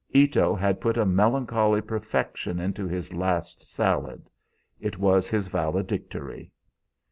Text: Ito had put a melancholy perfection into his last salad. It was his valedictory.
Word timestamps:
Ito 0.13 0.55
had 0.55 0.81
put 0.81 0.97
a 0.97 1.05
melancholy 1.05 1.79
perfection 1.79 2.59
into 2.59 2.87
his 2.87 3.13
last 3.13 3.71
salad. 3.71 4.31
It 4.79 4.97
was 4.97 5.27
his 5.29 5.45
valedictory. 5.45 6.51